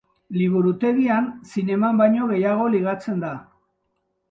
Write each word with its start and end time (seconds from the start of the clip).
Liburutegian 0.35 1.27
zineman 1.51 2.01
baino 2.03 2.31
gehiago 2.33 2.73
ligatzen 2.79 3.25
da. 3.27 3.33